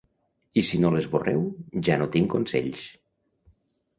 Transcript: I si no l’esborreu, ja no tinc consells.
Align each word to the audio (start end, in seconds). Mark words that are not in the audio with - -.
I 0.59 0.63
si 0.69 0.79
no 0.83 0.89
l’esborreu, 0.95 1.43
ja 1.89 1.99
no 2.01 2.09
tinc 2.17 2.33
consells. 2.37 2.87